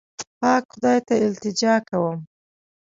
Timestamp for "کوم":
1.87-2.17